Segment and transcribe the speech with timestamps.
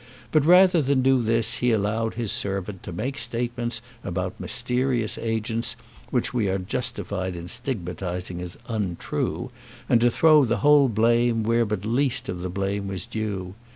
[0.31, 5.75] But rather than do this he allowed his servant to make statements about mysterious agents,
[6.09, 9.51] which we are justified in stigmatizing as untrue,
[9.87, 13.53] and to throw the whole blame where but least of the blame was due.